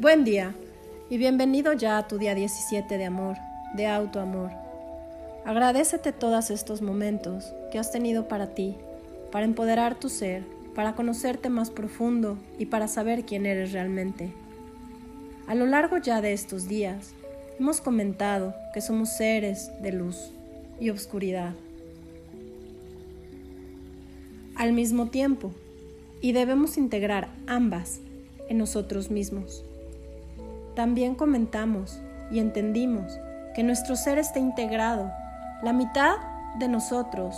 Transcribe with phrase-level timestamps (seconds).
[0.00, 0.54] Buen día
[1.10, 3.36] y bienvenido ya a tu día 17 de amor,
[3.74, 4.50] de autoamor.
[5.44, 8.76] Agradecete todos estos momentos que has tenido para ti,
[9.30, 10.42] para empoderar tu ser,
[10.74, 14.32] para conocerte más profundo y para saber quién eres realmente.
[15.46, 17.12] A lo largo ya de estos días,
[17.58, 20.32] hemos comentado que somos seres de luz
[20.80, 21.52] y oscuridad.
[24.56, 25.52] Al mismo tiempo,
[26.22, 28.00] y debemos integrar ambas
[28.48, 29.62] en nosotros mismos.
[30.80, 33.20] También comentamos y entendimos
[33.54, 35.12] que nuestro ser está integrado,
[35.62, 36.16] la mitad
[36.58, 37.36] de nosotros,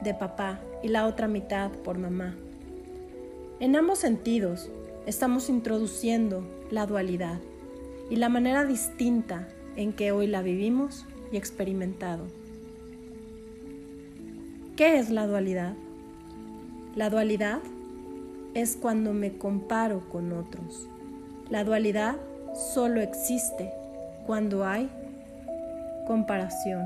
[0.00, 2.36] de papá, y la otra mitad por mamá.
[3.58, 4.70] En ambos sentidos,
[5.06, 7.40] estamos introduciendo la dualidad
[8.10, 12.26] y la manera distinta en que hoy la vivimos y experimentado.
[14.76, 15.74] ¿Qué es la dualidad?
[16.94, 17.58] La dualidad
[18.54, 20.88] es cuando me comparo con otros.
[21.50, 22.18] La dualidad
[22.54, 23.72] solo existe
[24.26, 24.88] cuando hay
[26.06, 26.84] comparación.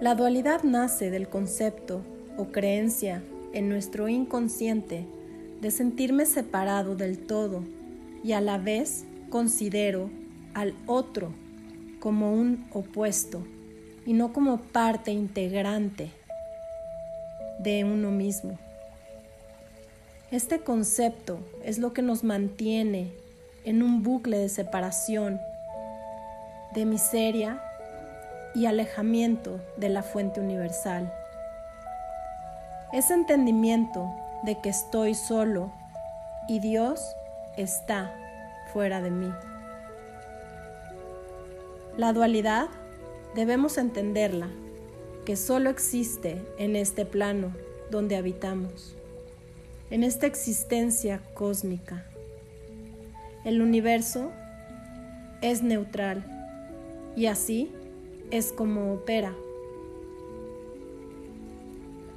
[0.00, 2.02] La dualidad nace del concepto
[2.36, 5.06] o creencia en nuestro inconsciente
[5.60, 7.64] de sentirme separado del todo
[8.22, 10.10] y a la vez considero
[10.52, 11.32] al otro
[12.00, 13.42] como un opuesto
[14.04, 16.10] y no como parte integrante
[17.58, 18.58] de uno mismo.
[20.32, 23.12] Este concepto es lo que nos mantiene
[23.64, 25.40] en un bucle de separación,
[26.74, 27.62] de miseria
[28.52, 31.12] y alejamiento de la fuente universal.
[32.92, 35.70] Ese entendimiento de que estoy solo
[36.48, 37.00] y Dios
[37.56, 38.12] está
[38.72, 39.32] fuera de mí.
[41.96, 42.66] La dualidad
[43.36, 44.48] debemos entenderla,
[45.24, 47.54] que solo existe en este plano
[47.92, 48.96] donde habitamos
[49.90, 52.04] en esta existencia cósmica.
[53.44, 54.32] El universo
[55.42, 56.24] es neutral
[57.16, 57.70] y así
[58.30, 59.34] es como opera.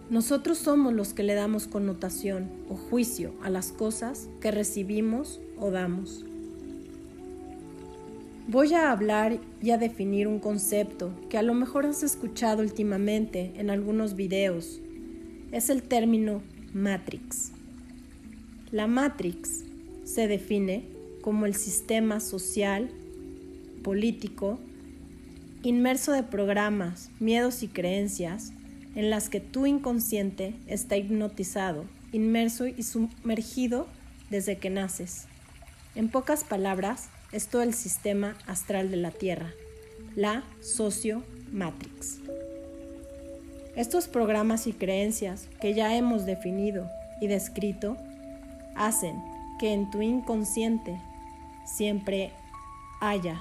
[0.10, 5.70] Nosotros somos los que le damos connotación o juicio a las cosas que recibimos o
[5.70, 6.26] damos.
[8.48, 13.52] Voy a hablar y a definir un concepto que a lo mejor has escuchado últimamente
[13.58, 14.82] en algunos videos.
[15.52, 16.42] Es el término
[16.74, 17.59] Matrix.
[18.72, 19.64] La Matrix
[20.04, 20.84] se define
[21.22, 22.92] como el sistema social,
[23.84, 24.60] político,
[25.64, 28.54] inmerso de programas, miedos y creencias
[28.94, 33.88] en las que tu inconsciente está hipnotizado, inmerso y sumergido
[34.30, 35.26] desde que naces.
[35.96, 39.52] En pocas palabras, es todo el sistema astral de la Tierra,
[40.16, 42.20] la socio-matrix.
[43.76, 46.88] Estos programas y creencias que ya hemos definido
[47.20, 47.98] y descrito
[48.80, 49.22] hacen
[49.60, 51.00] que en tu inconsciente
[51.66, 52.32] siempre
[53.02, 53.40] haya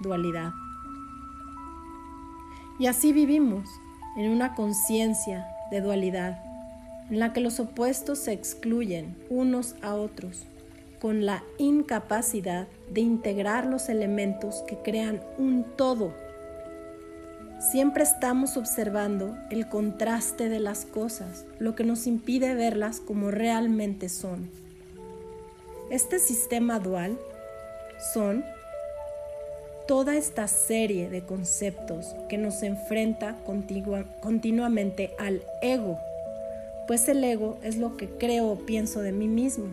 [0.00, 0.52] dualidad.
[2.78, 3.68] Y así vivimos
[4.16, 6.42] en una conciencia de dualidad,
[7.08, 10.44] en la que los opuestos se excluyen unos a otros,
[11.00, 16.12] con la incapacidad de integrar los elementos que crean un todo.
[17.70, 24.08] Siempre estamos observando el contraste de las cosas, lo que nos impide verlas como realmente
[24.08, 24.61] son.
[25.92, 27.18] Este sistema dual
[28.14, 28.46] son
[29.86, 33.36] toda esta serie de conceptos que nos enfrenta
[34.22, 35.98] continuamente al ego,
[36.86, 39.66] pues el ego es lo que creo o pienso de mí mismo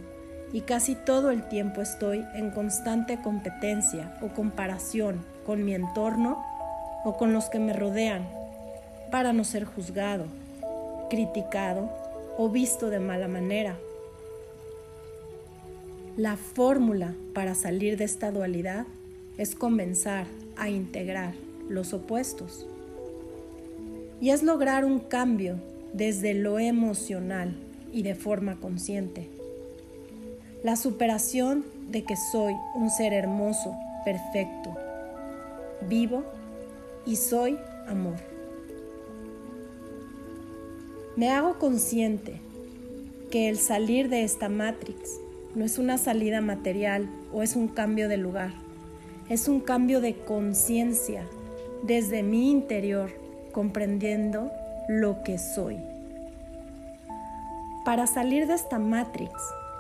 [0.51, 6.43] y casi todo el tiempo estoy en constante competencia o comparación con mi entorno
[7.05, 8.27] o con los que me rodean
[9.09, 10.25] para no ser juzgado,
[11.09, 11.89] criticado
[12.37, 13.77] o visto de mala manera
[16.19, 18.85] la fórmula para salir de esta dualidad
[19.37, 20.25] es comenzar
[20.57, 21.33] a integrar
[21.69, 22.67] los opuestos.
[24.19, 25.61] Y es lograr un cambio
[25.93, 27.55] desde lo emocional
[27.93, 29.29] y de forma consciente.
[30.61, 33.73] La superación de que soy un ser hermoso,
[34.03, 34.75] perfecto,
[35.87, 36.25] vivo
[37.05, 37.57] y soy
[37.87, 38.17] amor.
[41.15, 42.41] Me hago consciente
[43.31, 45.21] que el salir de esta matrix
[45.55, 48.51] no es una salida material o es un cambio de lugar,
[49.29, 51.23] es un cambio de conciencia
[51.83, 53.11] desde mi interior,
[53.51, 54.51] comprendiendo
[54.87, 55.77] lo que soy.
[57.85, 59.33] Para salir de esta matrix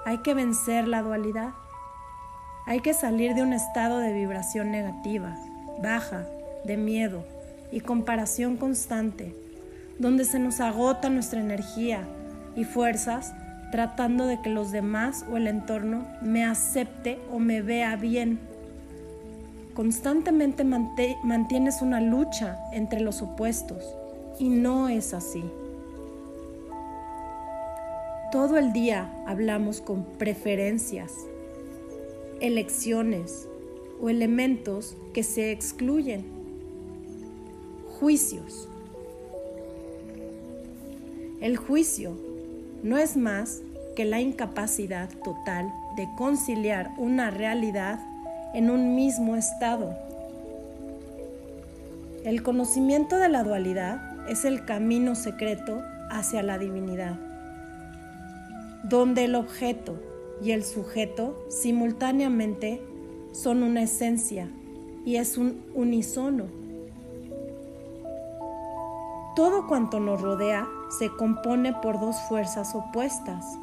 [0.05, 1.51] hay que vencer la dualidad.
[2.65, 5.35] Hay que salir de un estado de vibración negativa,
[5.81, 6.25] baja,
[6.63, 7.23] de miedo
[7.71, 9.35] y comparación constante,
[9.97, 12.01] donde se nos agota nuestra energía
[12.55, 13.33] y fuerzas
[13.71, 18.39] tratando de que los demás o el entorno me acepte o me vea bien.
[19.73, 23.83] Constantemente mantienes una lucha entre los opuestos
[24.39, 25.43] y no es así.
[28.31, 31.13] Todo el día hablamos con preferencias,
[32.41, 33.47] elecciones
[34.01, 36.25] o elementos que se excluyen,
[37.99, 38.67] juicios.
[41.41, 42.28] El juicio
[42.83, 43.61] no es más
[43.95, 47.99] que la incapacidad total de conciliar una realidad
[48.53, 49.95] en un mismo estado.
[52.23, 57.17] El conocimiento de la dualidad es el camino secreto hacia la divinidad,
[58.83, 59.99] donde el objeto
[60.41, 62.81] y el sujeto simultáneamente
[63.31, 64.49] son una esencia
[65.05, 66.45] y es un unisono.
[69.35, 70.67] Todo cuanto nos rodea
[70.97, 73.57] se compone por dos fuerzas opuestas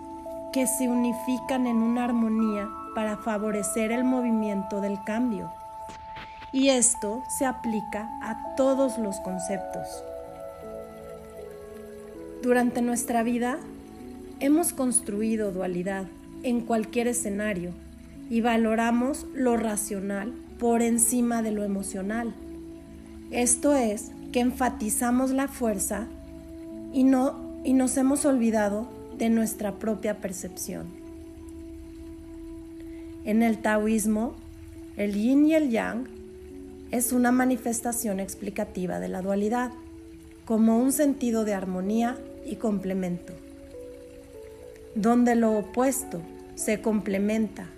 [0.53, 5.53] que se unifican en una armonía para favorecer el movimiento del cambio.
[6.53, 9.87] Y esto se aplica a todos los conceptos.
[12.43, 13.59] Durante nuestra vida
[14.41, 16.07] hemos construido dualidad
[16.43, 17.73] en cualquier escenario
[18.31, 22.35] y valoramos lo racional por encima de lo emocional.
[23.31, 26.09] Esto es que enfatizamos la fuerza
[26.93, 28.87] y, no, y nos hemos olvidado
[29.17, 30.89] de nuestra propia percepción.
[33.25, 34.35] En el taoísmo,
[34.99, 36.07] el yin y el yang
[36.91, 39.71] es una manifestación explicativa de la dualidad,
[40.45, 43.33] como un sentido de armonía y complemento,
[44.95, 46.21] donde lo opuesto
[46.57, 47.69] se complementa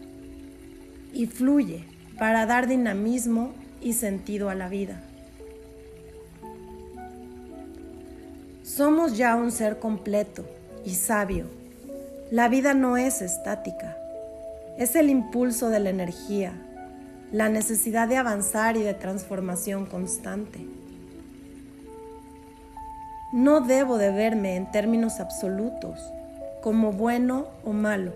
[1.12, 1.84] y fluye
[2.18, 5.04] para dar dinamismo y sentido a la vida.
[8.78, 10.44] Somos ya un ser completo
[10.84, 11.46] y sabio.
[12.30, 13.96] La vida no es estática,
[14.78, 16.52] es el impulso de la energía,
[17.32, 20.60] la necesidad de avanzar y de transformación constante.
[23.32, 25.98] No debo de verme en términos absolutos
[26.62, 28.12] como bueno o malo,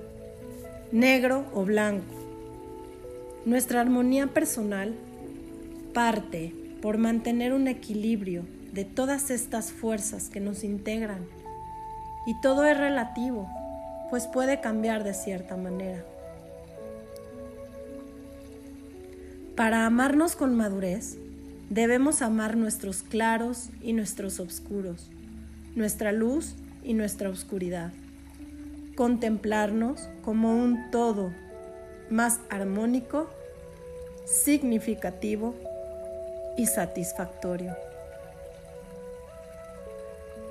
[0.92, 2.14] negro o blanco.
[3.46, 4.94] Nuestra armonía personal
[5.92, 11.26] parte por mantener un equilibrio de todas estas fuerzas que nos integran.
[12.26, 13.48] Y todo es relativo,
[14.10, 16.04] pues puede cambiar de cierta manera.
[19.56, 21.18] Para amarnos con madurez,
[21.68, 25.10] debemos amar nuestros claros y nuestros oscuros,
[25.74, 27.92] nuestra luz y nuestra oscuridad.
[28.96, 31.32] Contemplarnos como un todo
[32.08, 33.28] más armónico,
[34.24, 35.54] significativo
[36.56, 37.74] y satisfactorio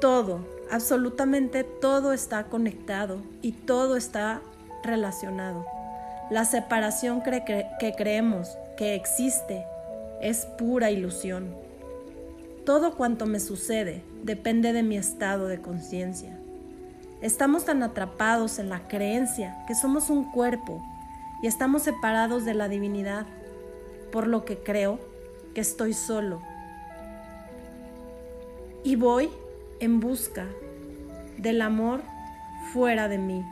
[0.01, 0.39] todo,
[0.69, 4.42] absolutamente todo está conectado y todo está
[4.83, 5.65] relacionado.
[6.30, 9.63] La separación que, creemos que existe
[10.19, 11.56] es pura ilusión.
[12.65, 16.38] Todo cuanto me sucede depende de mi estado de conciencia.
[17.21, 20.83] Estamos tan atrapados en la creencia que somos un cuerpo
[21.44, 23.27] y estamos separados de la divinidad,
[24.12, 25.00] por lo que creo
[25.53, 26.42] que estoy solo.
[28.83, 29.30] Y voy
[29.81, 30.48] en busca
[31.38, 32.01] del amor
[32.72, 33.44] fuera de mí.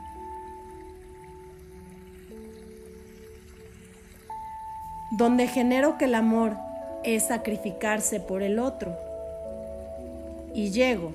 [5.10, 6.56] Donde genero que el amor
[7.04, 8.96] es sacrificarse por el otro.
[10.54, 11.12] Y llego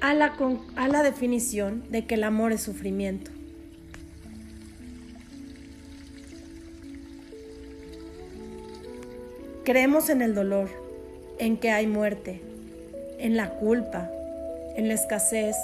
[0.00, 0.34] a la,
[0.76, 3.30] a la definición de que el amor es sufrimiento.
[9.64, 10.68] Creemos en el dolor,
[11.38, 12.42] en que hay muerte,
[13.22, 14.10] en la culpa,
[14.74, 15.56] en la escasez,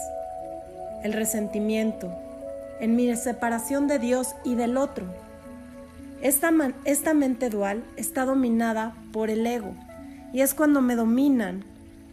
[1.03, 2.11] el resentimiento,
[2.81, 5.05] en mi separación de Dios y del otro.
[6.23, 6.53] Esta,
[6.85, 9.75] esta mente dual está dominada por el ego
[10.33, 11.65] y es cuando me dominan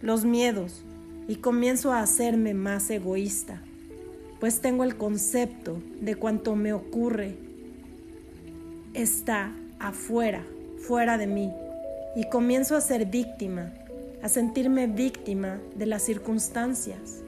[0.01, 0.83] los miedos
[1.27, 3.61] y comienzo a hacerme más egoísta,
[4.39, 7.37] pues tengo el concepto de cuanto me ocurre
[8.95, 10.43] está afuera,
[10.87, 11.51] fuera de mí,
[12.15, 13.73] y comienzo a ser víctima
[14.21, 17.21] a sentirme víctima de las circunstancias.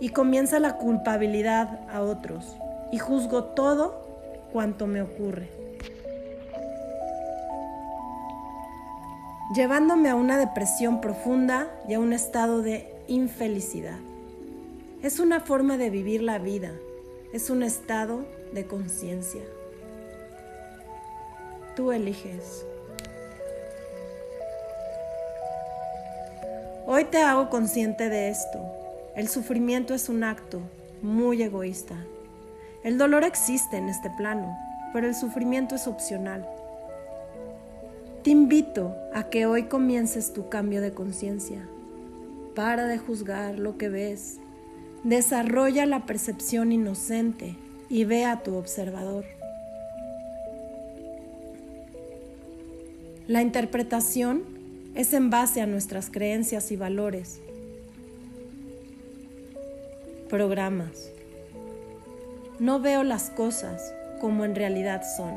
[0.00, 2.56] Y comienza la culpabilidad a otros
[2.92, 5.56] y juzgo todo cuanto me ocurre.
[9.54, 13.98] llevándome a una depresión profunda y a un estado de infelicidad.
[15.02, 16.72] Es una forma de vivir la vida,
[17.32, 19.42] es un estado de conciencia.
[21.74, 22.66] Tú eliges.
[26.88, 28.60] Hoy te hago consciente de esto
[29.16, 30.60] El sufrimiento es un acto
[31.02, 31.96] muy egoísta.
[32.84, 34.56] El dolor existe en este plano,
[34.92, 36.46] pero el sufrimiento es opcional.
[38.22, 41.66] Te invito a que hoy comiences tu cambio de conciencia.
[42.54, 44.38] Para de juzgar lo que ves.
[45.02, 47.56] Desarrolla la percepción inocente
[47.88, 49.24] y ve a tu observador.
[53.26, 54.55] La interpretación
[54.96, 57.40] es en base a nuestras creencias y valores.
[60.30, 61.10] Programas.
[62.58, 65.34] No veo las cosas como en realidad son.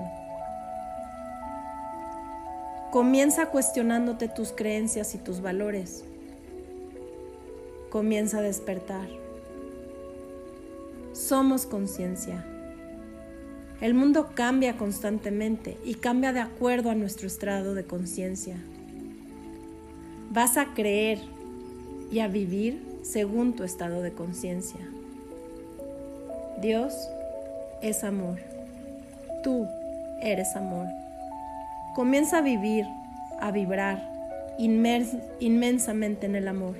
[2.91, 6.05] Comienza cuestionándote tus creencias y tus valores.
[7.89, 9.09] Comienza a despertar.
[11.11, 12.45] Somos conciencia.
[13.81, 18.55] El mundo cambia constantemente y cambia de acuerdo a nuestro estado de conciencia.
[20.31, 21.17] Vas a creer
[22.11, 24.79] y a vivir según tu estado de conciencia.
[26.61, 26.93] Dios
[27.81, 28.37] es amor.
[29.43, 29.65] Tú
[30.21, 30.85] eres amor.
[31.95, 32.85] Comienza a vivir,
[33.39, 34.07] a vibrar
[34.59, 36.75] inmensamente en el amor.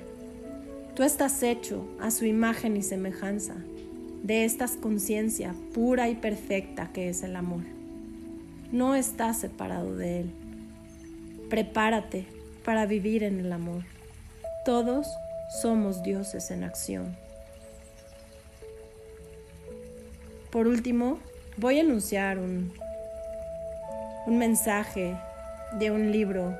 [0.94, 3.56] Tú estás hecho a su imagen y semejanza
[4.22, 7.62] de esta conciencia pura y perfecta que es el amor.
[8.70, 10.30] No estás separado de él.
[11.48, 12.26] Prepárate
[12.64, 13.84] para vivir en el amor.
[14.64, 15.08] Todos
[15.62, 17.16] somos dioses en acción.
[20.50, 21.18] Por último,
[21.56, 22.72] voy a anunciar un,
[24.26, 25.16] un mensaje
[25.78, 26.56] de un libro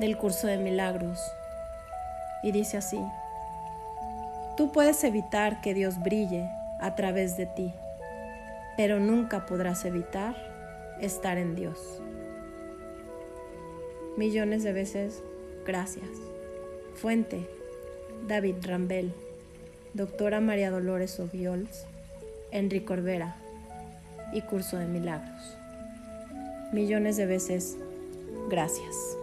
[0.00, 1.20] del curso de milagros
[2.42, 3.00] y dice así.
[4.56, 7.72] Tú puedes evitar que Dios brille a través de ti,
[8.76, 10.34] pero nunca podrás evitar
[11.00, 11.78] estar en Dios.
[14.16, 15.22] Millones de veces,
[15.66, 16.08] gracias.
[16.94, 17.48] Fuente,
[18.28, 19.12] David Rambel,
[19.94, 21.86] doctora María Dolores Oviols,
[22.50, 23.36] Enrique Corbera
[24.34, 25.56] y Curso de Milagros.
[26.72, 27.78] Millones de veces,
[28.50, 29.16] gracias.